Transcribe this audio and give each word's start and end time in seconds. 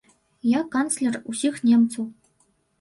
Я 0.51 0.61
канцлер 0.77 1.21
усіх 1.35 1.63
немцаў. 1.69 2.11